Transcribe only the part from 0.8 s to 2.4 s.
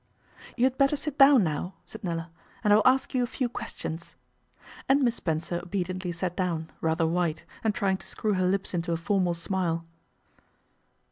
sit down now,' said Nella,